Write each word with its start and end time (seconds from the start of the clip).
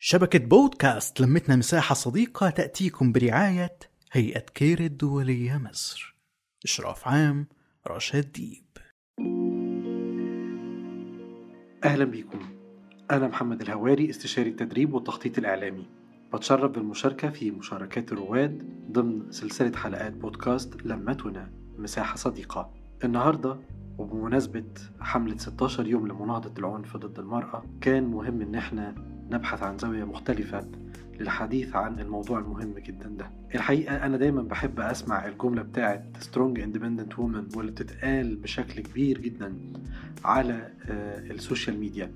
شبكة 0.00 0.38
بودكاست 0.38 1.20
لمتنا 1.20 1.56
مساحة 1.56 1.94
صديقة 1.94 2.50
تأتيكم 2.50 3.12
برعاية 3.12 3.78
هيئة 4.12 4.40
كير 4.40 4.80
الدولية 4.80 5.56
مصر. 5.56 6.16
إشراف 6.64 7.08
عام 7.08 7.46
رشاد 7.86 8.32
ديب. 8.32 8.64
أهلا 11.84 12.04
بيكم 12.04 12.38
أنا 13.10 13.28
محمد 13.28 13.60
الهواري 13.60 14.10
استشاري 14.10 14.50
التدريب 14.50 14.92
والتخطيط 14.94 15.38
الإعلامي. 15.38 15.86
بتشرف 16.34 16.70
بالمشاركة 16.70 17.30
في 17.30 17.50
مشاركات 17.50 18.12
الرواد 18.12 18.62
ضمن 18.92 19.32
سلسلة 19.32 19.76
حلقات 19.76 20.12
بودكاست 20.12 20.82
لمتنا 20.84 21.50
مساحة 21.78 22.16
صديقة. 22.16 22.74
النهاردة 23.04 23.56
وبمناسبة 23.98 24.64
حملة 25.00 25.36
16 25.36 25.86
يوم 25.86 26.06
لمناهضة 26.08 26.52
العنف 26.58 26.96
ضد 26.96 27.18
المرأة 27.18 27.62
كان 27.80 28.04
مهم 28.04 28.42
إن 28.42 28.54
إحنا 28.54 28.94
نبحث 29.30 29.62
عن 29.62 29.78
زاوية 29.78 30.04
مختلفة 30.04 30.68
للحديث 31.20 31.76
عن 31.76 32.00
الموضوع 32.00 32.38
المهم 32.38 32.74
جدا 32.78 33.08
ده. 33.08 33.30
الحقيقة 33.54 34.06
أنا 34.06 34.16
دايما 34.16 34.42
بحب 34.42 34.80
أسمع 34.80 35.26
الجملة 35.26 35.62
بتاعت 35.62 36.04
strong 36.20 36.58
independent 36.58 37.16
woman 37.16 37.56
واللي 37.56 37.70
بتتقال 37.72 38.36
بشكل 38.36 38.82
كبير 38.82 39.18
جدا 39.18 39.56
على 40.24 40.72
السوشيال 41.30 41.80
ميديا. 41.80 42.12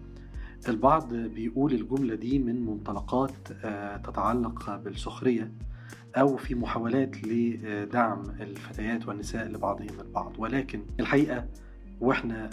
البعض 0.68 1.14
بيقول 1.14 1.72
الجملة 1.72 2.14
دي 2.14 2.38
من 2.38 2.66
منطلقات 2.66 3.32
تتعلق 4.04 4.76
بالسخرية 4.76 5.52
أو 6.16 6.36
في 6.36 6.54
محاولات 6.54 7.24
لدعم 7.26 8.22
الفتيات 8.40 9.08
والنساء 9.08 9.48
لبعضهم 9.48 10.00
البعض. 10.00 10.32
ولكن 10.38 10.82
الحقيقة 11.00 11.44
وإحنا 12.02 12.50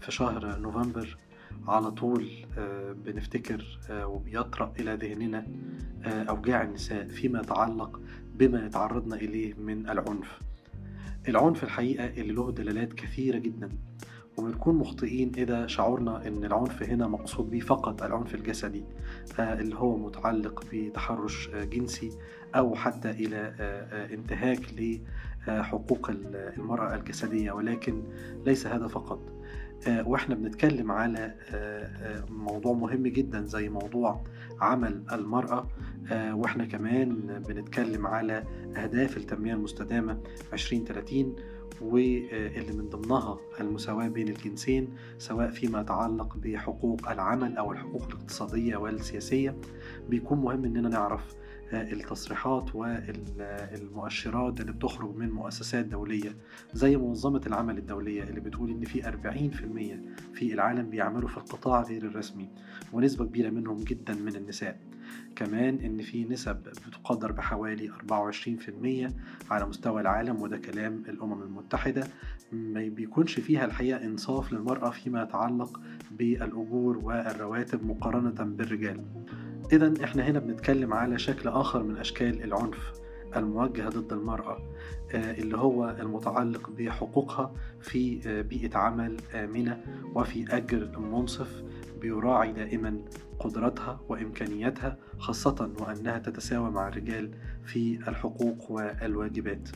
في 0.00 0.12
شهر 0.12 0.58
نوفمبر 0.58 1.16
على 1.68 1.90
طول 1.90 2.28
بنفتكر 3.04 3.78
وبيطرأ 3.90 4.72
إلى 4.80 4.94
ذهننا 4.94 5.46
أوجاع 6.06 6.62
النساء 6.62 7.08
فيما 7.08 7.40
يتعلق 7.40 8.00
بما 8.34 8.66
يتعرضنا 8.66 9.16
إليه 9.16 9.54
من 9.54 9.88
العنف. 9.90 10.38
العنف 11.28 11.64
الحقيقة 11.64 12.06
اللي 12.06 12.32
له 12.32 12.52
دلالات 12.52 12.92
كثيرة 12.92 13.38
جدا 13.38 13.68
وبنكون 14.36 14.74
مخطئين 14.74 15.32
إذا 15.36 15.66
شعرنا 15.66 16.26
أن 16.26 16.44
العنف 16.44 16.82
هنا 16.82 17.08
مقصود 17.08 17.50
به 17.50 17.60
فقط 17.60 18.02
العنف 18.02 18.34
الجسدي 18.34 18.84
اللي 19.38 19.74
هو 19.74 19.96
متعلق 19.96 20.64
بتحرش 20.72 21.48
جنسي 21.50 22.10
أو 22.54 22.74
حتى 22.74 23.10
إلى 23.10 23.54
انتهاك 24.14 24.72
لحقوق 25.48 26.10
المرأة 26.10 26.94
الجسدية 26.94 27.52
ولكن 27.52 28.02
ليس 28.46 28.66
هذا 28.66 28.86
فقط. 28.86 29.20
وإحنا 29.88 30.34
بنتكلم 30.34 30.90
على 30.90 31.34
موضوع 32.30 32.72
مهم 32.72 33.02
جدا 33.02 33.44
زي 33.44 33.68
موضوع 33.68 34.24
عمل 34.60 35.04
المرأة. 35.12 35.68
وإحنا 36.12 36.64
كمان 36.64 37.42
بنتكلم 37.48 38.06
على 38.06 38.44
أهداف 38.76 39.16
التنمية 39.16 39.54
المستدامة 39.54 40.18
2030 40.52 41.36
واللي 41.80 42.72
من 42.72 42.88
ضمنها 42.88 43.38
المساواة 43.60 44.08
بين 44.08 44.28
الجنسين 44.28 44.88
سواء 45.18 45.50
فيما 45.50 45.80
يتعلق 45.80 46.36
بحقوق 46.36 47.10
العمل 47.10 47.56
أو 47.56 47.72
الحقوق 47.72 48.02
الاقتصادية 48.06 48.76
والسياسية. 48.76 49.56
بيكون 50.08 50.38
مهم 50.38 50.64
إننا 50.64 50.88
نعرف 50.88 51.34
التصريحات 51.74 52.74
والمؤشرات 52.74 54.60
اللي 54.60 54.72
بتخرج 54.72 55.16
من 55.16 55.30
مؤسسات 55.30 55.84
دولية 55.84 56.36
زي 56.72 56.96
منظمة 56.96 57.40
العمل 57.46 57.78
الدولية 57.78 58.22
اللي 58.22 58.40
بتقول 58.40 58.70
إن 58.70 58.84
في 58.84 59.02
40% 59.02 60.36
في 60.38 60.52
العالم 60.54 60.90
بيعملوا 60.90 61.28
في 61.28 61.36
القطاع 61.36 61.82
غير 61.82 62.02
الرسمي 62.02 62.48
ونسبة 62.92 63.24
كبيرة 63.24 63.50
منهم 63.50 63.76
جدا 63.84 64.14
من 64.14 64.36
النساء. 64.36 64.80
كمان 65.36 65.78
إن 65.84 66.02
في 66.02 66.24
نسب 66.24 66.56
بتقدر 66.88 67.32
بحوالي 67.32 67.90
24% 67.90 69.12
على 69.50 69.66
مستوى 69.66 70.00
العالم 70.00 70.42
وده 70.42 70.58
كلام 70.58 71.02
الأمم 71.08 71.42
المتحدة. 71.42 72.06
ما 72.52 72.88
بيكونش 72.88 73.40
فيها 73.40 73.64
الحقيقة 73.64 74.04
إنصاف 74.04 74.52
للمرأة 74.52 74.90
فيما 74.90 75.22
يتعلق 75.22 75.80
بالأجور 76.10 76.98
والرواتب 76.98 77.86
مقارنة 77.86 78.44
بالرجال. 78.44 79.00
إذا 79.72 80.04
إحنا 80.04 80.22
هنا 80.26 80.38
بنتكلم 80.38 80.92
على 80.92 81.18
شكل 81.18 81.48
آخر 81.48 81.82
من 81.82 81.96
أشكال 81.96 82.42
العنف 82.44 82.92
الموجه 83.36 83.88
ضد 83.88 84.12
المرأة 84.12 84.58
اللي 85.14 85.56
هو 85.56 85.96
المتعلق 86.00 86.70
بحقوقها 86.70 87.52
في 87.80 88.18
بيئة 88.42 88.76
عمل 88.78 89.16
آمنة 89.34 89.84
وفي 90.14 90.56
أجر 90.56 90.98
منصف 90.98 91.62
بيراعي 92.00 92.52
دائما 92.52 92.98
قدرتها 93.38 94.00
وإمكانياتها 94.08 94.96
خاصة 95.18 95.70
وأنها 95.80 96.18
تتساوى 96.18 96.70
مع 96.70 96.88
الرجال 96.88 97.30
في 97.64 97.98
الحقوق 98.08 98.70
والواجبات. 98.70 99.68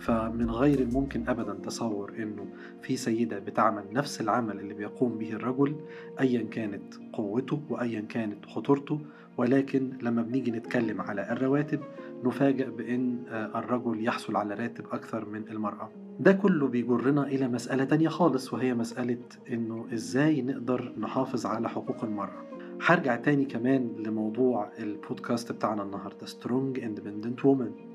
فمن 0.00 0.50
غير 0.50 0.80
الممكن 0.80 1.28
ابدا 1.28 1.52
تصور 1.52 2.12
إنه 2.18 2.46
في 2.82 2.96
سيدة 2.96 3.38
بتعمل 3.38 3.84
نفس 3.92 4.20
العمل 4.20 4.60
اللي 4.60 4.74
بيقوم 4.74 5.18
به 5.18 5.32
الرجل 5.32 5.76
ايا 6.20 6.42
كانت 6.42 6.94
قوته 7.12 7.60
وايا 7.70 8.00
كانت 8.00 8.46
خطورته. 8.46 9.00
ولكن 9.36 9.90
لما 10.02 10.22
بنيجي 10.22 10.50
نتكلم 10.50 11.00
على 11.00 11.32
الرواتب 11.32 11.80
نفاجأ 12.24 12.68
بأن 12.70 13.18
الرجل 13.30 14.04
يحصل 14.06 14.36
على 14.36 14.54
راتب 14.54 14.84
أكثر 14.92 15.28
من 15.28 15.48
المرأة. 15.50 15.90
ده 16.20 16.32
كله 16.32 16.66
بيجرنا 16.68 17.26
إلى 17.26 17.48
مسألة 17.48 17.84
تانية 17.84 18.08
خالص 18.08 18.52
وهي 18.52 18.74
مسألة 18.74 19.18
أنه 19.52 19.86
إزاي 19.92 20.42
نقدر 20.42 20.92
نحافظ 20.98 21.46
على 21.46 21.68
حقوق 21.68 22.04
المرأة. 22.04 22.42
هرجع 22.82 23.16
تاني 23.16 23.44
كمان 23.44 23.90
لموضوع 23.98 24.68
البودكاست 24.78 25.52
بتاعنا 25.52 25.82
النهاردة 25.82 26.26
Strong 26.26 26.78
Independent 26.80 27.44
Woman. 27.44 27.89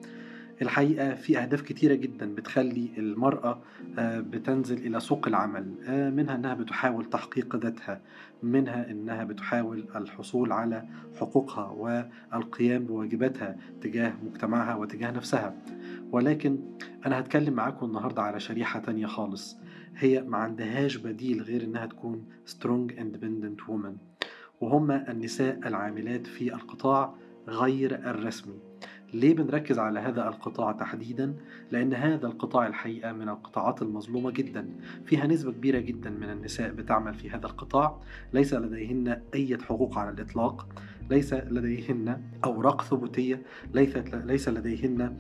الحقيقة 0.62 1.16
في 1.16 1.38
أهداف 1.38 1.62
كتيرة 1.62 1.94
جدا 1.94 2.36
بتخلي 2.36 2.90
المرأة 2.98 3.62
بتنزل 4.00 4.78
إلى 4.78 5.00
سوق 5.00 5.28
العمل 5.28 5.66
منها 6.16 6.36
أنها 6.36 6.54
بتحاول 6.54 7.06
تحقيق 7.06 7.56
ذاتها 7.56 8.02
منها 8.44 8.92
أنها 8.92 9.24
بتحاول 9.24 9.86
الحصول 9.96 10.52
على 10.52 10.86
حقوقها 11.20 11.66
والقيام 11.66 12.86
بواجباتها 12.86 13.58
تجاه 13.82 14.14
مجتمعها 14.26 14.76
وتجاه 14.76 15.12
نفسها. 15.12 15.56
ولكن 16.12 16.60
أنا 17.06 17.20
هتكلم 17.20 17.54
معاكم 17.54 17.86
النهاردة 17.86 18.22
على 18.22 18.40
شريحة 18.40 18.80
تانية 18.80 19.06
خالص. 19.06 19.58
هي 19.98 20.22
ما 20.22 20.38
عندهاش 20.38 20.96
بديل 20.96 21.42
غير 21.42 21.64
أنها 21.64 21.86
تكون 21.86 22.26
strong 22.48 22.92
independent 22.92 23.68
woman. 23.70 24.26
وهم 24.62 24.92
النساء 24.92 25.60
العاملات 25.68 26.28
في 26.28 26.54
القطاع 26.54 27.16
غير 27.48 27.96
الرسمي. 28.10 28.60
ليه 29.16 29.36
بنركز 29.36 29.80
على 29.80 30.00
هذا 30.00 30.28
القطاع 30.28 30.72
تحديدا؟ 30.72 31.36
لأن 31.72 31.94
هذا 31.94 32.28
القطاع 32.28 32.68
الحقيقة 32.68 33.12
من 33.12 33.30
القطاعات 33.30 33.82
المظلومة 33.82 34.32
جدا. 34.32 34.70
فيها 35.06 35.28
نسبة 35.28 35.52
كبيرة 35.52 35.80
جدا 35.80 36.10
من 36.10 36.30
النساء 36.30 36.72
بتعمل 36.72 37.14
في 37.14 37.30
هذا 37.30 37.46
القطاع. 37.46 38.02
ليس 38.34 38.54
لديهن 38.54 39.22
أي 39.34 39.58
حقوق 39.58 39.98
على 39.98 40.10
الإطلاق. 40.10 40.68
ليس 41.10 41.34
لديهن 41.34 42.22
أوراق 42.44 42.82
ثبوتية. 42.82 43.42
ليس 43.74 44.50
لديهن 44.50 45.18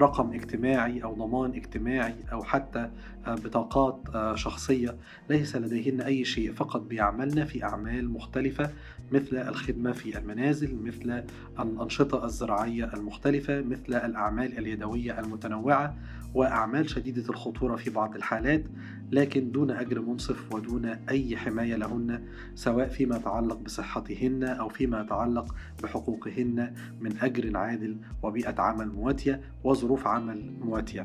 رقم 0.00 0.32
اجتماعي 0.32 1.04
أو 1.04 1.14
ضمان 1.14 1.50
اجتماعي 1.54 2.14
أو 2.32 2.44
حتى 2.44 2.90
بطاقات 3.26 4.00
شخصية. 4.34 4.96
ليس 5.30 5.56
لديهن 5.56 6.00
أي 6.00 6.24
شيء 6.24 6.52
فقط 6.52 6.80
بيعملن 6.80 7.44
في 7.44 7.64
أعمال 7.64 8.10
مختلفة 8.10 8.70
مثل 9.12 9.36
الخدمة 9.36 9.92
في 9.92 10.18
المنازل 10.18 10.76
مثل 10.82 11.24
الأنشطة 11.60 12.24
الزراعية 12.24 12.94
المختلفة 12.94 13.60
مثل 13.60 13.94
الأعمال 13.94 14.58
اليدوية 14.58 15.20
المتنوعة 15.20 15.94
وأعمال 16.34 16.90
شديدة 16.90 17.28
الخطورة 17.30 17.76
في 17.76 17.90
بعض 17.90 18.16
الحالات 18.16 18.64
لكن 19.12 19.50
دون 19.50 19.70
أجر 19.70 20.00
منصف 20.00 20.52
ودون 20.52 20.86
أي 20.86 21.36
حماية 21.36 21.76
لهن 21.76 22.24
سواء 22.54 22.88
فيما 22.88 23.16
يتعلق 23.16 23.58
بصحتهن 23.58 24.44
أو 24.44 24.68
فيما 24.68 25.00
يتعلق 25.00 25.54
بحقوقهن 25.82 26.74
من 27.00 27.18
أجر 27.18 27.56
عادل 27.56 27.96
وبيئة 28.22 28.60
عمل 28.60 28.88
مواتية 29.24 29.40
وظروف 29.64 30.06
عمل 30.06 30.52
مواتية 30.60 31.04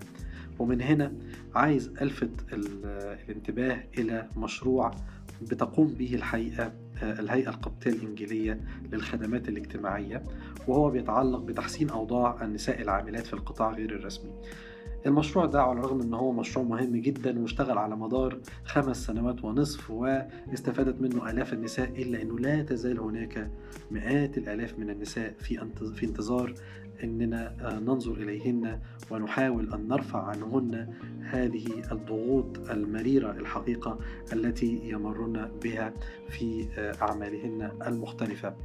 ومن 0.60 0.82
هنا 0.82 1.14
عايز 1.56 1.88
ألفت 2.02 2.30
الانتباه 3.30 3.84
إلى 3.98 4.28
مشروع 4.38 4.92
بتقوم 5.42 5.88
به 5.88 6.16
الحقيقة 6.16 6.74
الهيئة 7.04 7.50
القبطية 7.50 7.92
الإنجيلية 7.92 8.62
للخدمات 8.92 9.50
الاجتماعية 9.50 10.24
وهو 10.68 10.90
بيتعلق 10.90 11.40
بتحسين 11.40 11.90
أوضاع 11.90 12.44
النساء 12.46 12.82
العاملات 12.82 13.28
في 13.28 13.34
القطاع 13.34 13.72
غير 13.72 13.96
الرسمي. 13.96 14.32
المشروع 15.06 15.46
ده 15.46 15.62
على 15.64 15.80
الرغم 15.80 16.02
إن 16.02 16.14
هو 16.14 16.32
مشروع 16.32 16.66
مهم 16.66 16.96
جدا 16.96 17.40
واشتغل 17.42 17.78
على 17.78 17.96
مدار 17.96 18.40
خمس 18.66 19.06
سنوات 19.06 19.44
ونصف 19.44 19.92
واستفادت 19.92 21.02
منه 21.02 21.30
آلاف 21.30 21.54
النساء 21.54 21.90
إلا 22.02 22.22
إنه 22.22 22.40
لا 22.40 22.62
تزال 22.64 23.00
هناك 23.00 23.52
مئات 23.92 24.38
الآلاف 24.38 24.80
من 24.80 24.90
النساء 24.90 25.34
في 25.40 25.68
في 25.96 26.06
انتظار 26.06 26.54
إننا 27.04 27.56
ننظر 27.86 28.12
إليهن 28.14 28.80
ونحاول 29.12 29.74
أن 29.74 29.88
نرفع 29.88 30.24
عنهن 30.24 30.94
هذه 31.22 31.66
الضغوط 31.92 32.70
المريرة 32.70 33.32
الحقيقة 33.32 34.00
التي 34.34 34.80
يمرن 34.84 35.50
بها 35.64 35.94
في 36.30 36.68
أعمالهن 37.02 37.72
المختلفة. 37.88 38.56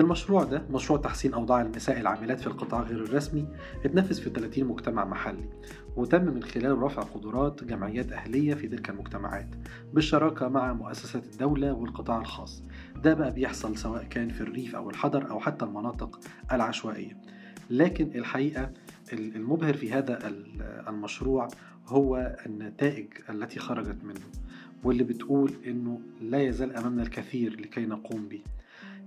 المشروع 0.00 0.44
ده 0.44 0.62
مشروع 0.70 0.98
تحسين 0.98 1.34
أوضاع 1.34 1.62
النساء 1.62 2.00
العاملات 2.00 2.40
في 2.40 2.46
القطاع 2.46 2.82
غير 2.82 3.04
الرسمي 3.04 3.48
اتنفذ 3.84 4.20
في 4.20 4.30
30 4.30 4.64
مجتمع 4.64 5.04
محلي. 5.04 5.48
وتم 5.96 6.24
من 6.24 6.42
خلاله 6.42 6.80
رفع 6.86 7.02
قدرات 7.02 7.64
جمعيات 7.64 8.12
أهلية 8.12 8.54
في 8.54 8.68
تلك 8.68 8.90
المجتمعات 8.90 9.48
بالشراكة 9.92 10.48
مع 10.48 10.72
مؤسسات 10.72 11.24
الدولة 11.24 11.72
والقطاع 11.72 12.18
الخاص. 12.18 12.62
ده 13.02 13.14
بقى 13.14 13.32
بيحصل 13.32 13.76
سواء 13.76 14.04
كان 14.04 14.28
في 14.28 14.40
الريف 14.40 14.76
أو 14.76 14.90
الحضر 14.90 15.30
أو 15.30 15.40
حتى 15.40 15.64
المناطق 15.64 16.20
العشوائية. 16.52 17.16
لكن 17.70 18.10
الحقيقة 18.14 18.70
المبهر 19.12 19.74
في 19.74 19.92
هذا 19.92 20.18
المشروع 20.88 21.48
هو 21.86 22.36
النتائج 22.46 23.06
التي 23.30 23.60
خرجت 23.60 24.04
منه 24.04 24.20
واللي 24.84 25.04
بتقول 25.04 25.52
إنه 25.66 26.00
لا 26.20 26.42
يزال 26.42 26.76
أمامنا 26.76 27.02
الكثير 27.02 27.60
لكي 27.60 27.86
نقوم 27.86 28.28
به. 28.28 28.40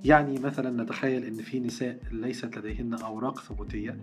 يعني 0.06 0.40
مثلا 0.40 0.84
نتخيل 0.84 1.24
إن 1.24 1.36
في 1.36 1.60
نساء 1.60 2.00
ليست 2.12 2.58
لديهن 2.58 2.94
أوراق 2.94 3.40
ثبوتية 3.40 3.98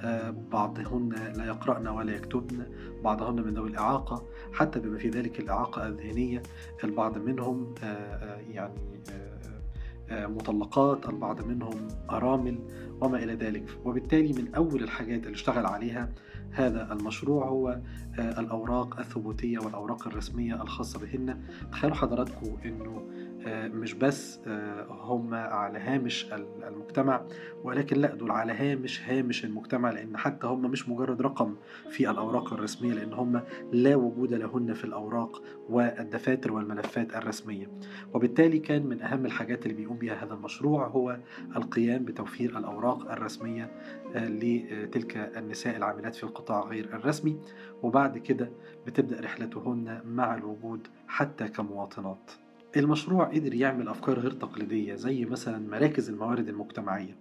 آه، 0.00 0.34
بعضهن 0.52 1.32
لا 1.36 1.46
يقرأن 1.46 1.88
ولا 1.88 2.12
يكتبن 2.16 2.66
بعضهن 3.04 3.42
من 3.42 3.54
ذوي 3.54 3.68
الإعاقة 3.68 4.22
حتى 4.52 4.80
بما 4.80 4.98
في 4.98 5.08
ذلك 5.08 5.40
الإعاقة 5.40 5.88
الذهنية 5.88 6.42
البعض 6.84 7.18
منهم 7.18 7.74
آه، 7.82 7.86
آه، 7.86 8.40
يعني 8.50 8.74
مطلقات 10.12 11.08
البعض 11.08 11.44
منهم 11.44 11.88
أرامل 12.10 12.58
وما 13.00 13.18
إلى 13.22 13.34
ذلك. 13.34 13.64
وبالتالي 13.84 14.42
من 14.42 14.54
أول 14.54 14.82
الحاجات 14.82 15.22
اللي 15.22 15.34
اشتغل 15.34 15.66
عليها 15.66 16.12
هذا 16.52 16.92
المشروع 16.92 17.48
هو 17.48 17.80
الأوراق 18.18 18.98
الثبوتية 18.98 19.58
والأوراق 19.58 20.06
الرسمية 20.06 20.62
الخاصة 20.62 20.98
بهن. 20.98 21.40
تخيلوا 21.72 21.96
حضراتكم 21.96 22.56
أنه 22.64 23.02
آه، 23.46 23.68
مش 23.68 23.94
بس 23.94 24.40
آه، 24.46 24.86
هم 24.90 25.34
على 25.34 25.78
هامش 25.78 26.32
المجتمع 26.68 27.22
ولكن 27.64 27.96
لا 27.96 28.14
دول 28.14 28.30
على 28.30 28.52
هامش 28.52 29.00
هامش 29.08 29.44
المجتمع 29.44 29.90
لأن 29.90 30.16
حتى 30.16 30.46
هم 30.46 30.70
مش 30.70 30.88
مجرد 30.88 31.22
رقم 31.22 31.54
في 31.90 32.10
الأوراق 32.10 32.52
الرسمية 32.52 32.92
لأن 32.92 33.12
هم 33.12 33.42
لا 33.72 33.96
وجود 33.96 34.34
لهن 34.34 34.74
في 34.74 34.84
الأوراق 34.84 35.42
والدفاتر 35.68 36.52
والملفات 36.52 37.16
الرسمية. 37.16 37.70
وبالتالي 38.14 38.58
كان 38.58 38.86
من 38.86 39.02
أهم 39.02 39.26
الحاجات 39.26 39.66
اللي 39.66 39.76
بيقوم 39.76 39.96
بها 39.96 40.24
هذا 40.24 40.34
المشروع 40.34 40.86
هو 40.86 41.18
القيام 41.56 42.04
بتوفير 42.04 42.58
الأوراق 42.58 43.12
الرسمية 43.12 43.70
آه، 44.14 44.28
لتلك 44.28 45.16
النساء 45.36 45.76
العاملات 45.76 46.14
في 46.14 46.24
القطاع 46.24 46.39
غير 46.50 46.84
الرسمي 46.84 47.36
وبعد 47.82 48.18
كده 48.18 48.50
بتبدأ 48.86 49.20
رحلتهن 49.20 50.00
مع 50.06 50.34
الوجود 50.34 50.86
حتى 51.08 51.48
كمواطنات. 51.48 52.30
المشروع 52.76 53.24
قدر 53.24 53.54
يعمل 53.54 53.88
أفكار 53.88 54.18
غير 54.18 54.30
تقليدية 54.32 54.94
زي 54.94 55.24
مثلا 55.24 55.68
مراكز 55.70 56.10
الموارد 56.10 56.48
المجتمعية. 56.48 57.16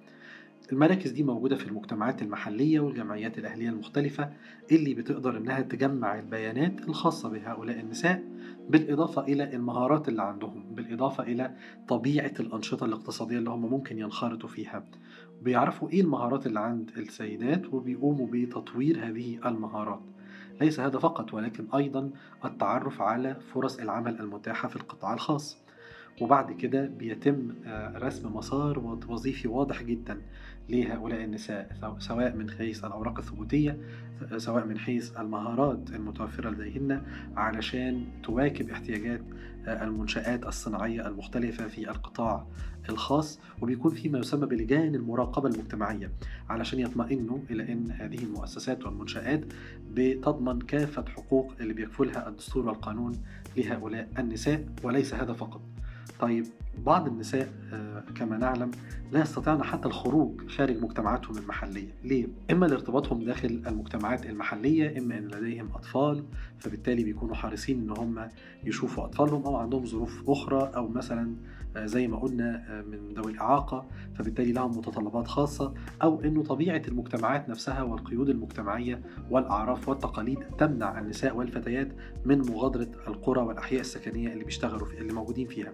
المراكز 0.71 1.11
دي 1.11 1.23
موجودة 1.23 1.55
في 1.55 1.67
المجتمعات 1.67 2.21
المحلية 2.21 2.79
والجمعيات 2.79 3.37
الأهلية 3.37 3.69
المختلفة 3.69 4.29
اللي 4.71 4.93
بتقدر 4.93 5.37
إنها 5.37 5.61
تجمع 5.61 6.19
البيانات 6.19 6.87
الخاصة 6.87 7.29
بهؤلاء 7.29 7.79
النساء 7.79 8.23
بالإضافة 8.69 9.21
إلى 9.21 9.55
المهارات 9.55 10.09
اللي 10.09 10.21
عندهم 10.23 10.63
بالإضافة 10.75 11.23
إلى 11.23 11.55
طبيعة 11.87 12.33
الأنشطة 12.39 12.85
الاقتصادية 12.85 13.37
اللي 13.37 13.49
هم 13.49 13.65
ممكن 13.65 13.99
ينخرطوا 13.99 14.49
فيها. 14.49 14.83
بيعرفوا 15.41 15.89
إيه 15.89 16.01
المهارات 16.01 16.45
اللي 16.45 16.59
عند 16.59 16.91
السيدات 16.97 17.73
وبيقوموا 17.73 18.27
بتطوير 18.31 19.07
هذه 19.07 19.39
المهارات. 19.45 20.01
ليس 20.61 20.79
هذا 20.79 20.99
فقط 20.99 21.33
ولكن 21.33 21.67
أيضا 21.75 22.11
التعرف 22.45 23.01
على 23.01 23.35
فرص 23.53 23.79
العمل 23.79 24.19
المتاحة 24.19 24.67
في 24.67 24.75
القطاع 24.75 25.13
الخاص. 25.13 25.57
وبعد 26.21 26.51
كده 26.51 26.85
بيتم 26.85 27.51
آه، 27.65 27.97
رسم 27.97 28.37
مسار 28.37 28.79
وظيفي 29.07 29.47
واضح 29.47 29.83
جدا 29.83 30.21
لهؤلاء 30.69 31.23
النساء 31.23 31.95
سواء 31.99 32.35
من 32.35 32.49
حيث 32.49 32.85
الأوراق 32.85 33.17
الثبوتية 33.17 33.77
سواء 34.37 34.65
من 34.65 34.77
حيث 34.79 35.17
المهارات 35.19 35.89
المتوفرة 35.89 36.49
لديهن 36.49 37.01
علشان 37.35 38.05
تواكب 38.23 38.69
احتياجات 38.69 39.21
آه، 39.67 39.83
المنشآت 39.83 40.45
الصناعية 40.45 41.07
المختلفة 41.07 41.67
في 41.67 41.89
القطاع 41.89 42.45
الخاص 42.89 43.39
وبيكون 43.61 43.91
في 43.95 44.09
ما 44.09 44.19
يسمى 44.19 44.45
بلجان 44.47 44.95
المراقبة 44.95 45.49
المجتمعية 45.49 46.11
علشان 46.49 46.79
يطمئنوا 46.79 47.39
إلى 47.49 47.73
أن 47.73 47.91
هذه 47.91 48.23
المؤسسات 48.23 48.85
والمنشآت 48.85 49.43
بتضمن 49.91 50.59
كافة 50.59 51.05
حقوق 51.05 51.53
اللي 51.59 51.73
بيكفلها 51.73 52.29
الدستور 52.29 52.65
والقانون 52.65 53.13
لهؤلاء 53.57 54.09
النساء 54.19 54.65
وليس 54.83 55.13
هذا 55.13 55.33
فقط. 55.33 55.61
طيب 56.19 56.45
بعض 56.85 57.07
النساء 57.07 57.49
آه، 57.73 58.03
كما 58.15 58.37
نعلم 58.37 58.71
لا 59.11 59.21
يستطيعن 59.21 59.63
حتى 59.63 59.87
الخروج 59.87 60.49
خارج 60.49 60.83
مجتمعاتهم 60.83 61.37
المحلية 61.37 61.93
ليه؟ 62.03 62.27
إما 62.51 62.65
لارتباطهم 62.65 63.23
داخل 63.23 63.63
المجتمعات 63.67 64.25
المحلية 64.25 64.97
إما 64.99 65.17
أن 65.17 65.27
لديهم 65.27 65.69
أطفال 65.75 66.23
فبالتالي 66.59 67.03
بيكونوا 67.03 67.35
حريصين 67.35 67.81
أن 67.81 67.89
هم 67.97 68.27
يشوفوا 68.63 69.05
أطفالهم 69.05 69.43
أو 69.43 69.55
عندهم 69.55 69.85
ظروف 69.85 70.29
أخرى 70.29 70.71
أو 70.75 70.87
مثلا 70.87 71.35
زي 71.77 72.07
ما 72.07 72.19
قلنا 72.19 72.63
آه، 72.69 72.81
من 72.81 73.13
ذوي 73.13 73.31
الإعاقة. 73.31 73.85
فبالتالي 74.15 74.51
لهم 74.51 74.77
متطلبات 74.77 75.27
خاصة 75.27 75.73
أو 76.01 76.21
أنه 76.21 76.43
طبيعة 76.43 76.81
المجتمعات 76.87 77.49
نفسها 77.49 77.81
والقيود 77.81 78.29
المجتمعية 78.29 79.01
والأعراف 79.29 79.89
والتقاليد 79.89 80.39
تمنع 80.57 80.99
النساء 80.99 81.35
والفتيات 81.35 81.91
من 82.25 82.37
مغادرة 82.37 82.89
القرى 83.07 83.41
والأحياء 83.41 83.81
السكنية 83.81 84.33
اللي 84.33 84.43
بيشتغلوا 84.43 84.85
في 84.87 85.01
اللي 85.01 85.13
موجودين 85.13 85.47
فيها. 85.47 85.73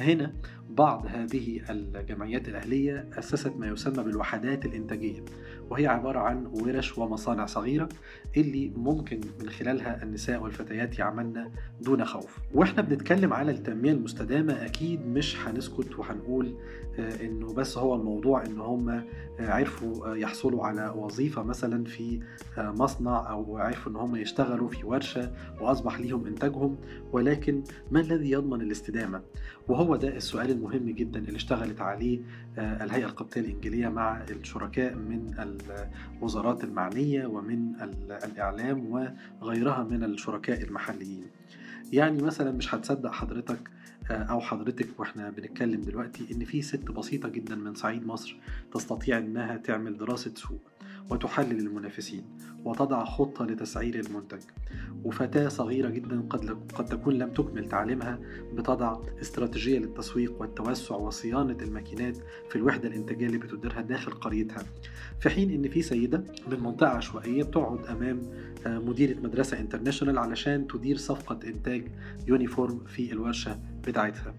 هنا 0.00 0.32
بعض 0.70 1.06
هذه 1.06 1.60
الجمعيات 1.70 2.48
الأهلية 2.48 3.08
أسست 3.18 3.56
ما 3.56 3.66
يسمى 3.66 4.04
بالوحدات 4.04 4.66
الإنتاجية. 4.66 5.24
وهي 5.70 5.86
عبارة 5.86 6.18
عن 6.18 6.46
ورش 6.46 6.98
ومصانع 6.98 7.46
صغيرة 7.46 7.88
اللي 8.36 8.72
ممكن 8.76 9.20
من 9.40 9.50
خلالها 9.50 10.02
النساء 10.02 10.42
والفتيات 10.42 10.98
يعملن 10.98 11.50
دون 11.80 12.04
خوف. 12.04 12.38
وإحنا 12.54 12.82
بنتكلم 12.82 13.32
على 13.32 13.52
التنمية 13.52 13.92
المستدامة 13.92 14.52
أكيد 14.52 15.06
مش 15.06 15.36
هنسكت 15.46 15.98
وهنقول 15.98 16.54
آه، 16.98 17.24
إنه 17.24 17.54
بس 17.54 17.78
هو 17.78 17.94
الموضوع 17.94 18.44
إن 18.44 18.60
هم 18.60 18.88
آه، 18.88 19.04
عرفوا 19.40 20.12
آه، 20.12 20.16
يحصلوا 20.16 20.64
على 20.66 20.92
وظيفة 20.96 21.42
مثلا 21.42 21.84
في 21.84 22.20
مصنع 22.58 23.30
أو 23.30 23.58
عرفوا 23.58 23.92
إن 23.92 23.96
هم 23.96 24.16
يشتغلوا 24.16 24.68
في 24.68 24.86
ورشة 24.86 25.32
وأصبح 25.60 26.00
ليهم 26.00 26.26
إنتاجهم 26.26 26.76
ولكن 27.12 27.62
ما 27.90 28.00
الذي 28.00 28.30
يضمن 28.30 28.60
الاستدامة؟ 28.60 29.22
وهو 29.68 29.96
ده 29.96 30.16
السؤال 30.16 30.50
المهم 30.50 30.90
جدا 30.90 31.18
اللي 31.20 31.36
اشتغلت 31.36 31.80
عليه 31.80 32.20
الهيئة 32.58 33.06
القبطية 33.06 33.40
الإنجيلية 33.40 33.88
مع 33.88 34.22
الشركاء 34.30 34.94
من 34.94 35.34
الوزارات 36.20 36.64
المعنية 36.64 37.26
ومن 37.26 37.72
الإعلام 38.24 39.10
وغيرها 39.40 39.82
من 39.84 40.04
الشركاء 40.04 40.62
المحليين. 40.62 41.24
يعني 41.92 42.22
مثلا 42.22 42.52
مش 42.52 42.74
هتصدق 42.74 43.12
حضرتك 43.12 43.70
آه، 44.10 44.22
أو 44.22 44.40
حضرتك 44.40 44.88
وإحنا 45.00 45.30
بنتكلم 45.30 45.80
دلوقتي 45.80 46.26
إن 46.32 46.44
في 46.44 46.62
ست 46.62 46.90
بسيطة 46.90 47.28
جدا 47.28 47.54
من 47.54 47.74
صعيد 47.74 48.06
مصر 48.06 48.36
تستطيع 48.74 49.18
إنها 49.18 49.56
تعمل 49.56 49.98
دراسة 49.98 50.32
سوق. 50.34 50.60
وتحلل 51.10 51.58
المنافسين 51.58 52.24
وتضع 52.64 53.04
خطة 53.04 53.44
لتسعير 53.44 54.00
المنتج. 54.00 54.40
وفتاة 55.04 55.48
صغيرة 55.48 55.88
جدا 55.88 56.20
قد, 56.30 56.58
قد 56.74 56.84
تكون 56.86 57.14
لم 57.14 57.30
تكمل 57.30 57.68
تعليمها 57.68 58.18
بتضع 58.54 59.02
استراتيجية 59.20 59.78
للتسويق 59.78 60.40
والتوسع 60.40 60.96
وصيانة 60.96 61.56
الماكينات 61.62 62.16
في 62.50 62.56
الوحدة 62.56 62.88
الإنتاجية 62.88 63.26
اللي 63.26 63.38
بتديرها 63.38 63.80
داخل 63.80 64.12
قريتها. 64.12 64.62
في 65.20 65.30
حين 65.30 65.50
إن 65.50 65.68
في 65.70 65.82
سيدة 65.82 66.24
من 66.50 66.60
منطقة 66.60 66.88
عشوائية 66.88 67.42
بتقعد 67.42 67.86
أمام 67.86 68.22
آه، 68.66 68.78
مديرة 68.78 69.20
مدرسة 69.20 69.60
international 69.60 70.18
علشان 70.18 70.66
تدير 70.66 70.96
صفقة 70.96 71.38
إنتاج 71.44 71.82
uniform 72.28 72.84
في 72.84 73.12
الورشة 73.12 73.58
بتاعتها. 73.86 74.34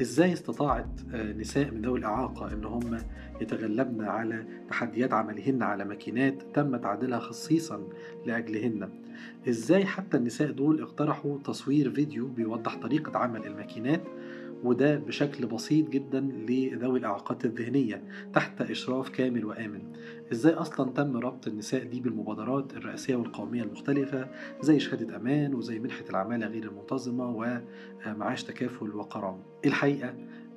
إزاي 0.00 0.32
استطاعت 0.32 1.00
آه، 1.14 1.32
نساء 1.32 1.70
من 1.70 1.82
ذوي 1.82 1.98
الإعاقة 1.98 2.52
إن 2.52 2.64
هم 2.64 2.98
يتغلبن 3.40 4.04
على 4.04 4.44
تحديات 4.68 5.12
عملهن 5.12 5.62
على 5.62 5.84
ماكينات 5.84 6.42
تم 6.54 6.76
تعديلها 6.76 7.18
خصيصا 7.18 7.82
لأجلهن؟ 8.26 8.88
إزاي 9.48 9.86
حتى 9.86 10.16
النساء 10.16 10.50
دول 10.50 10.82
اقترحوا 10.82 11.38
تصوير 11.38 11.90
فيديو 11.90 12.28
بيوضح 12.28 12.76
طريقة 12.76 13.18
عمل 13.18 13.46
الماكينات 13.46 14.02
وده 14.64 14.96
بشكل 14.96 15.46
بسيط 15.46 15.88
جدا 15.88 16.20
لذوي 16.20 16.98
الإعاقات 16.98 17.44
الذهنية 17.44 18.02
تحت 18.34 18.60
إشراف 18.62 19.08
كامل 19.08 19.44
وآمن. 19.44 19.82
إزاي 20.32 20.52
أصلا 20.52 20.90
تم 20.90 21.16
ربط 21.16 21.46
النساء 21.48 21.84
دي 21.84 22.00
بالمبادرات 22.00 22.76
الرئاسية 22.76 23.16
والقومية 23.16 23.62
المختلفة 23.62 24.28
زي 24.60 24.80
شهادة 24.80 25.16
أمان 25.16 25.54
وزي 25.54 25.78
منحة 25.78 26.04
العمالة 26.10 26.46
غير 26.46 26.64
المنتظمة 26.64 27.28
ومعاش 28.06 28.44
تكافل 28.44 28.90
وقرام 28.96 29.38
الحقيقة 29.66 30.14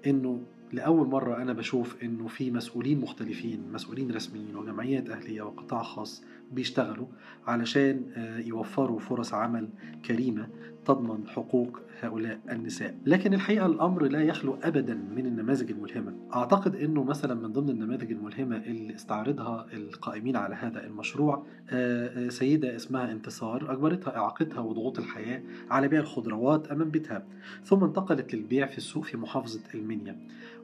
إنه 0.08 0.42
لأول 0.74 1.08
مرة 1.08 1.42
أنا 1.42 1.54
بشوف 1.54 2.04
إنه 2.04 2.28
في 2.28 2.52
مسؤولين 2.52 3.00
مختلفين 3.02 3.64
مسؤولين 3.74 4.12
رسميين 4.12 4.56
وجمعيات 4.56 5.10
أهلية 5.10 5.42
وقطاع 5.42 5.84
خاص 5.84 6.24
بيشتغلوا 6.52 7.08
علشان 7.48 8.04
آه، 8.16 8.40
يوفروا 8.40 9.00
فرص 9.00 9.34
عمل 9.34 9.70
كريمة 10.06 10.48
تضمن 10.86 11.28
حقوق 11.28 11.80
هؤلاء 12.02 12.40
النساء. 12.52 12.96
لكن 13.06 13.34
الحقيقة 13.34 13.66
الأمر 13.66 14.04
لا 14.04 14.24
يخلو 14.24 14.58
أبدا 14.64 14.94
من 14.94 15.26
النماذج 15.26 15.72
الملهمة. 15.72 16.14
أعتقد 16.36 16.76
أنه 16.76 17.04
مثلا 17.04 17.34
من 17.34 17.52
ضمن 17.52 17.70
النماذج 17.70 18.12
الملهمة 18.12 18.58
اللي 18.58 18.96
استعرضها 18.96 19.68
القائمين 19.74 20.36
على 20.36 20.56
هذا 20.56 20.86
المشروع 20.86 21.46
آه، 21.70 22.26
آه، 22.26 22.30
سيدة 22.30 22.76
اسمها 22.76 23.12
انتصار 23.12 23.74
أجبرتها 23.74 24.18
إعاقتها 24.18 24.60
وضغوط 24.60 25.00
الحياة 25.00 25.42
على 25.70 25.88
بيع 25.88 26.00
الخضروات 26.00 26.72
أمام 26.72 26.90
بيتها 26.90 27.24
ثم 27.64 27.84
انتقلت 27.84 28.36
للبيع 28.36 28.66
في 28.66 28.78
السوق 28.78 29.04
في 29.04 29.18
محافظة 29.18 29.62
المنيا. 29.74 30.18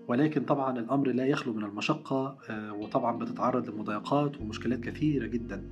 ولكن 0.07 0.43
طبعا 0.43 0.79
الأمر 0.79 1.07
لا 1.07 1.25
يخلو 1.25 1.53
من 1.53 1.63
المشقة 1.63 2.37
آه، 2.49 2.73
وطبعا 2.73 3.17
بتتعرض 3.17 3.69
لمضايقات 3.69 4.41
ومشكلات 4.41 4.79
كثيرة 4.79 5.27
جدا. 5.27 5.63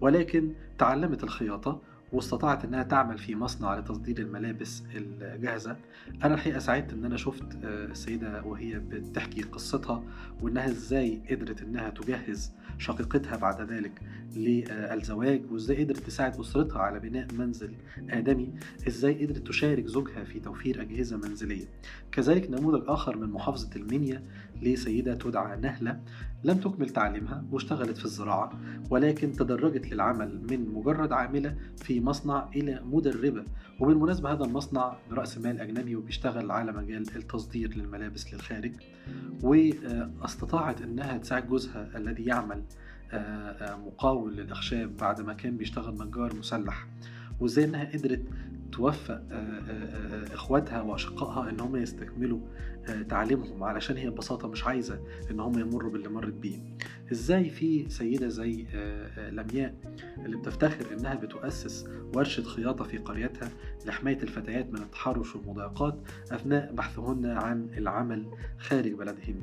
ولكن 0.00 0.52
تعلمت 0.78 1.24
الخياطة 1.24 1.80
واستطاعت 2.12 2.64
إنها 2.64 2.82
تعمل 2.82 3.18
في 3.18 3.34
مصنع 3.34 3.78
لتصدير 3.78 4.18
الملابس 4.18 4.82
الجاهزة. 4.94 5.76
أنا 6.24 6.34
الحقيقة 6.34 6.58
سعدت 6.58 6.92
إن 6.92 7.04
أنا 7.04 7.16
شفت 7.16 7.64
آه، 7.64 7.84
السيدة 7.84 8.42
وهي 8.42 8.78
بتحكي 8.78 9.42
قصتها 9.42 10.02
وإنها 10.42 10.66
إزاي 10.66 11.22
قدرت 11.30 11.62
إنها 11.62 11.90
تجهز 11.90 12.52
شقيقتها 12.78 13.36
بعد 13.36 13.60
ذلك 13.72 14.00
للزواج 14.36 15.42
وإزاي 15.50 15.84
قدرت 15.84 15.98
تساعد 15.98 16.40
أسرتها 16.40 16.78
على 16.78 17.00
بناء 17.00 17.26
منزل 17.32 17.74
آدمي 18.10 18.54
إزاي 18.88 19.26
قدرت 19.26 19.48
تشارك 19.48 19.86
زوجها 19.86 20.24
في 20.24 20.40
توفير 20.40 20.82
أجهزة 20.82 21.16
منزلية. 21.16 21.66
كذلك 22.12 22.50
نموذج 22.50 22.82
آخر 22.86 23.16
من 23.16 23.30
محافظة 23.30 23.70
المنيا 23.76 24.22
لسيدة 24.62 25.14
تدعى 25.14 25.60
نهلة 25.60 26.00
لم 26.46 26.58
تكمل 26.58 26.90
تعليمها 26.90 27.44
واشتغلت 27.50 27.98
في 27.98 28.04
الزراعة 28.04 28.52
ولكن 28.90 29.32
تدرجت 29.32 29.86
للعمل 29.92 30.40
من 30.50 30.74
مجرد 30.74 31.12
عاملة 31.12 31.56
في 31.76 32.00
مصنع 32.00 32.48
إلى 32.56 32.80
مدربة. 32.84 33.44
وبالمناسبة 33.80 34.32
هذا 34.32 34.44
المصنع 34.44 34.96
برأس 35.10 35.38
مال 35.38 35.60
أجنبي 35.60 35.96
وبيشتغل 35.96 36.50
على 36.50 36.72
مجال 36.72 37.16
التصدير 37.16 37.76
للملابس 37.76 38.34
للخارج. 38.34 38.72
واستطاعت 39.42 40.82
أنها 40.82 41.18
تساعد 41.18 41.48
جوزها 41.48 41.90
الذي 41.96 42.24
يعمل 42.24 42.62
آه، 43.12 43.16
آه، 43.16 43.76
مقاول 43.76 44.36
للأخشاب 44.36 44.96
بعد 44.96 45.20
ما 45.20 45.32
كان 45.32 45.56
بيشتغل 45.56 45.94
نجار 46.06 46.34
مسلح. 46.34 46.86
وازاي 47.40 47.64
إنها 47.64 47.84
قدرت 47.84 48.22
توفق 48.72 49.22
آه، 49.32 50.34
إخواتها 50.34 50.82
وأشقائها 50.82 51.50
إن 51.50 51.60
هم 51.60 51.76
يستكملوا 51.76 52.40
تعليمهم. 53.08 53.64
علشان 53.64 53.96
هي 53.96 54.10
ببساطة 54.10 54.48
مش 54.48 54.66
عايزة 54.66 54.98
إن 55.30 55.40
هم 55.40 55.58
يمروا 55.58 55.90
باللي 55.90 56.08
مرت 56.08 56.32
بيه. 56.32 56.58
إزاي 57.12 57.50
في 57.50 57.88
سيدة 57.88 58.28
زي 58.28 58.66
لمياء 59.30 59.74
اللي 60.24 60.36
بتفتخر 60.36 60.86
إنها 60.92 61.14
بتؤسس 61.14 61.88
ورشة 62.14 62.42
خياطة 62.42 62.84
في 62.84 62.98
قريتها 62.98 63.50
لحماية 63.86 64.22
الفتيات 64.22 64.72
من 64.72 64.78
التحرش 64.78 65.36
والمضايقات 65.36 65.98
أثناء 66.32 66.72
بحثهن 66.72 67.26
عن 67.26 67.68
العمل 67.78 68.26
خارج 68.58 68.92
بلدهن. 68.92 69.40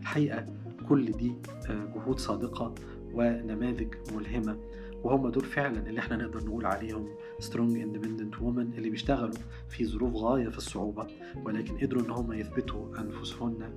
الحقيقة 0.00 0.46
كل 0.88 1.12
دي 1.12 1.32
جهود 1.68 2.18
صادقة 2.18 2.74
ونماذج 3.12 3.94
ملهمة. 4.16 4.56
وهم 5.04 5.28
دول 5.28 5.44
فعلا 5.44 5.86
اللي 5.88 6.00
إحنا 6.00 6.16
نقدر 6.16 6.44
نقول 6.44 6.66
عليهم 6.66 7.08
strong 7.38 7.78
independent 7.78 8.42
women 8.42 8.72
اللي 8.78 8.90
بيشتغلوا 8.90 9.34
في 9.68 9.86
ظروف 9.86 10.14
غاية 10.14 10.48
في 10.48 10.58
الصعوبة 10.58 11.06
ولكن 11.44 11.78
قدروا 11.78 12.02
إن 12.02 12.10
هم 12.10 12.32
يثبتوا 12.32 12.98
انفسهن 12.98 13.70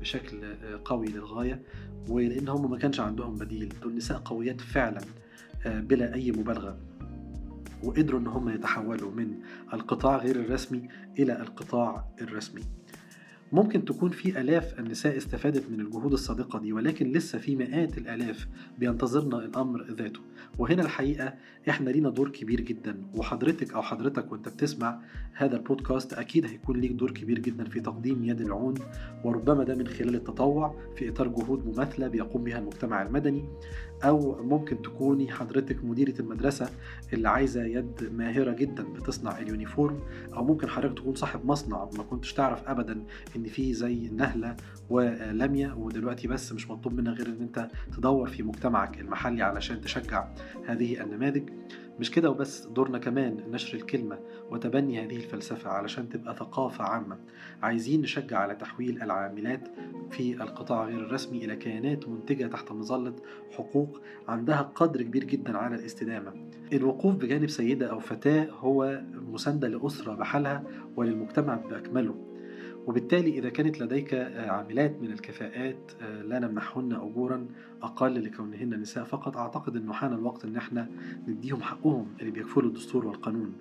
بشكل 0.00 0.54
قوي 0.84 1.06
للغاية 1.06 1.62
ولأن 2.08 2.48
هم 2.48 2.70
ما 2.70 2.78
كانش 2.78 3.00
عندهم 3.00 3.34
بديل. 3.34 3.72
دول 3.82 3.96
نساء 3.96 4.18
قويات 4.18 4.60
فعلا 4.60 5.00
آه، 5.66 5.80
بلا 5.80 6.14
أي 6.14 6.32
مبالغة. 6.32 6.78
وقدروا 7.82 8.20
إن 8.20 8.26
هم 8.26 8.48
يتحولوا 8.48 9.10
من 9.10 9.34
القطاع 9.72 10.16
غير 10.16 10.36
الرسمي 10.36 10.88
إلى 11.18 11.40
القطاع 11.40 12.08
الرسمي. 12.20 12.62
ممكن 13.52 13.84
تكون 13.84 14.10
في 14.10 14.40
آلاف 14.40 14.78
النساء 14.78 15.16
استفادت 15.16 15.70
من 15.70 15.80
الجهود 15.80 16.12
الصادقة 16.12 16.58
دي 16.58 16.72
ولكن 16.72 17.12
لسه 17.12 17.38
في 17.38 17.56
مئات 17.56 17.98
الآلاف 17.98 18.46
بينتظرنا 18.78 19.38
الأمر 19.38 19.82
ذاته. 19.90 20.20
وهنا 20.58 20.82
الحقيقة 20.82 21.34
إحنا 21.68 21.90
لينا 21.90 22.10
دور 22.10 22.28
كبير 22.28 22.60
جدا 22.60 23.02
وحضرتك 23.14 23.72
أو 23.72 23.82
حضرتك 23.82 24.32
وأنت 24.32 24.48
بتسمع 24.48 25.00
هذا 25.32 25.56
البودكاست 25.56 26.12
أكيد 26.12 26.46
هيكون 26.46 26.80
ليك 26.80 26.92
دور 26.92 27.10
كبير 27.10 27.38
جدا 27.38 27.64
في 27.64 27.80
تقديم 27.80 28.24
يد 28.24 28.40
العون 28.40 28.74
وربما 29.24 29.64
ده 29.64 29.74
من 29.74 29.86
خلال 29.86 30.14
التطوع 30.14 30.74
في 30.96 31.08
إطار 31.08 31.28
جهود 31.28 31.66
مماثلة 31.66 32.08
بيقوم 32.08 32.44
بها 32.44 32.58
المجتمع 32.58 33.02
المدني 33.02 33.44
أو 34.04 34.42
ممكن 34.44 34.82
تكوني 34.82 35.32
حضرتك 35.32 35.84
مديرة 35.84 36.20
المدرسة 36.20 36.70
اللي 37.12 37.28
عايزة 37.28 37.64
يد 37.64 38.10
ماهرة 38.16 38.52
جدا 38.52 38.82
بتصنع 38.82 39.38
اليونيفورم 39.38 40.00
أو 40.34 40.44
ممكن 40.44 40.68
حضرتك 40.68 40.98
تكون 40.98 41.14
صاحب 41.14 41.46
مصنع 41.46 41.88
ما 41.96 42.02
كنتش 42.02 42.32
تعرف 42.32 42.68
أبدا 42.68 43.02
إن 43.36 43.44
في 43.44 43.72
زي 43.72 44.08
نهلة 44.08 44.56
ولمية 44.90 45.74
ودلوقتي 45.74 46.28
بس 46.28 46.52
مش 46.52 46.70
مطلوب 46.70 46.94
منك 46.94 47.18
غير 47.18 47.26
إن 47.26 47.40
أنت 47.40 47.68
تدور 47.96 48.28
في 48.28 48.42
مجتمعك 48.42 49.00
المحلي 49.00 49.42
علشان 49.42 49.80
تشجع 49.80 50.28
هذه 50.66 51.02
النماذج. 51.02 51.50
مش 52.00 52.10
كده 52.10 52.30
وبس 52.30 52.66
دورنا 52.66 52.98
كمان 52.98 53.36
نشر 53.50 53.76
الكلمة 53.78 54.18
وتبني 54.50 55.04
هذه 55.04 55.16
الفلسفة 55.16 55.70
علشان 55.70 56.08
تبقى 56.08 56.34
ثقافة 56.34 56.84
عامة. 56.84 57.18
عايزين 57.62 58.00
نشجع 58.00 58.38
على 58.38 58.54
تحويل 58.54 59.02
العاملات 59.02 59.68
في 60.10 60.42
القطاع 60.42 60.84
غير 60.84 61.00
الرسمي 61.00 61.44
إلى 61.44 61.56
كيانات 61.56 62.08
منتجة 62.08 62.46
تحت 62.46 62.72
مظلة 62.72 63.16
حقوق 63.52 64.00
عندها 64.28 64.62
قدر 64.62 65.02
كبير 65.02 65.24
جدا 65.24 65.58
على 65.58 65.74
الاستدامة. 65.76 66.32
الوقوف 66.72 67.14
بجانب 67.14 67.48
سيدة 67.48 67.90
أو 67.90 67.98
فتاة 67.98 68.48
هو 68.50 69.02
مساندة 69.14 69.68
لأسرة 69.68 70.14
بحالها 70.14 70.64
وللمجتمع 70.96 71.56
بأكمله. 71.56 72.25
وبالتالي 72.86 73.38
إذا 73.38 73.48
كانت 73.48 73.80
لديك 73.80 74.14
عاملات 74.36 75.02
من 75.02 75.12
الكفاءات 75.12 75.92
آه، 76.02 76.22
لا 76.22 76.38
نمنحهن 76.38 76.92
أجورا 76.92 77.46
أقل 77.82 78.24
لكونهن 78.24 78.80
نساء 78.80 79.04
فقط 79.04 79.36
أعتقد 79.36 79.76
أنه 79.76 79.92
حان 79.92 80.12
الوقت 80.12 80.44
أن 80.44 80.56
إحنا 80.56 80.88
نديهم 81.28 81.62
حقهم 81.62 82.06
اللي 82.20 82.30
بيكفله 82.30 82.66
الدستور 82.66 83.06
والقانون. 83.06 83.52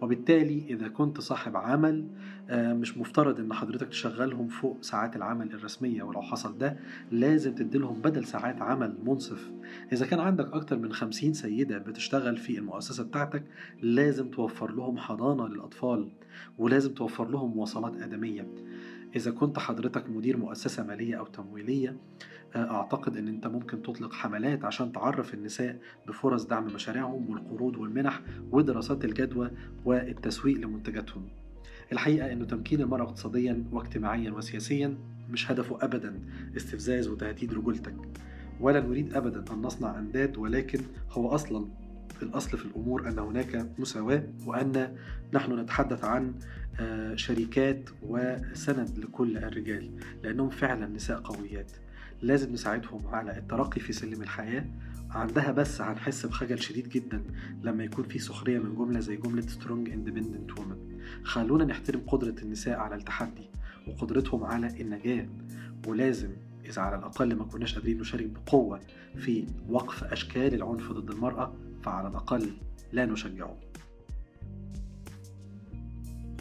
وبالتالي 0.00 0.64
إذا 0.70 0.88
كنت 0.88 1.20
صاحب 1.20 1.56
عمل 1.56 2.06
آه، 2.50 2.72
مش 2.72 2.98
مفترض 2.98 3.40
إن 3.40 3.52
حضرتك 3.52 3.88
تشغلهم 3.88 4.48
فوق 4.48 4.78
ساعات 4.82 5.16
العمل 5.16 5.54
الرسمية 5.54 6.02
ولو 6.02 6.22
حصل 6.22 6.58
ده 6.58 6.76
لازم 7.10 7.54
تديلهم 7.54 8.00
بدل 8.00 8.24
ساعات 8.24 8.62
عمل 8.62 8.94
منصف. 9.04 9.50
إذا 9.92 10.06
كان 10.06 10.20
عندك 10.20 10.52
أكتر 10.52 10.78
من 10.78 10.92
خمسين 10.92 11.32
سيدة 11.32 11.78
بتشتغل 11.78 12.36
في 12.36 12.58
المؤسسة 12.58 13.04
بتاعتك 13.04 13.42
لازم 13.82 14.28
توفر 14.30 14.72
لهم 14.72 14.98
حضانة 14.98 15.48
للأطفال. 15.48 16.08
ولازم 16.58 16.94
توفر 16.94 17.28
لهم 17.28 17.56
مواصلات 17.56 17.96
آدمية. 18.02 18.46
إذا 19.16 19.30
كنت 19.30 19.58
حضرتك 19.58 20.10
مدير 20.10 20.36
مؤسسة 20.36 20.82
مالية 20.82 21.18
أو 21.18 21.26
تمويلية 21.26 21.96
أعتقد 22.56 23.16
أن 23.16 23.28
أنت 23.28 23.46
ممكن 23.46 23.82
تطلق 23.82 24.12
حملات 24.12 24.64
عشان 24.64 24.92
تعرف 24.92 25.34
النساء 25.34 25.78
بفرص 26.08 26.44
دعم 26.44 26.64
مشاريعهم 26.64 27.30
والقروض 27.30 27.76
والمنح 27.76 28.20
ودراسات 28.50 29.04
الجدوى 29.04 29.50
والتسويق 29.84 30.58
لمنتجاتهم. 30.58 31.28
الحقيقة 31.92 32.32
أنه 32.32 32.44
تمكين 32.44 32.80
المرأة 32.80 33.04
اقتصاديا 33.04 33.64
واجتماعيا 33.72 34.30
وسياسيا 34.30 34.98
مش 35.30 35.50
هدفه 35.50 35.78
أبدا 35.80 36.20
استفزاز 36.56 37.08
وتهديد 37.08 37.54
رجولتك. 37.54 37.96
ولا 38.60 38.80
نريد 38.80 39.14
أبدا 39.14 39.44
أن 39.52 39.62
نصنع 39.62 39.98
أنداد 39.98 40.36
ولكن 40.36 40.80
هو 41.10 41.28
أصلا 41.28 41.66
الأصل 42.22 42.58
في 42.58 42.64
الأمور 42.64 43.08
أن 43.08 43.18
هناك 43.18 43.66
مساواة 43.78 44.22
وأن 44.46 44.96
نحن 45.32 45.58
نتحدث 45.58 46.04
عن 46.04 46.34
آه، 46.80 47.14
شركات 47.14 47.90
وسند 48.02 48.98
لكل 48.98 49.36
الرجال 49.36 49.90
لأنهم 50.22 50.50
فعلا 50.50 50.86
نساء 50.86 51.20
قويات. 51.20 51.72
لازم 52.22 52.52
نساعدهم 52.52 53.06
على 53.06 53.38
الترقي 53.38 53.80
في 53.80 53.92
سلم 53.92 54.22
الحياة. 54.22 54.66
عندها 55.10 55.52
بس 55.52 55.80
هنحس 55.80 56.26
بخجل 56.26 56.58
شديد 56.58 56.88
جدا 56.88 57.22
لما 57.62 57.84
يكون 57.84 58.04
في 58.04 58.18
سخرية 58.18 58.58
من 58.58 58.74
جملة 58.74 59.00
زي 59.00 59.16
جملة 59.16 59.42
strong 59.42 59.90
independent 59.90 60.58
women 60.58 60.76
خلونا 61.24 61.64
نحترم 61.64 62.00
قدرة 62.06 62.34
النساء 62.42 62.78
على 62.78 62.94
التحدي 62.94 63.50
وقدرتهم 63.88 64.44
على 64.44 64.80
النجاة. 64.80 65.28
ولازم 65.86 66.30
إذا 66.64 66.82
على 66.82 66.96
الأقل 66.96 67.34
ما 67.34 67.44
كناش 67.44 67.74
قادرين 67.74 68.00
نشارك 68.00 68.26
بقوة 68.26 68.80
في 69.16 69.46
وقف 69.68 70.04
أشكال 70.04 70.54
العنف 70.54 70.92
ضد 70.92 71.10
المرأة 71.10 71.54
فعلى 71.84 72.08
الأقل 72.08 72.52
لا 72.92 73.06
نشجعه. 73.06 73.60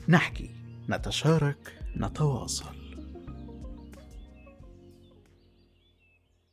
نحكي 0.08 0.52
نتشارك 0.90 1.80
نتواصل. 1.98 2.83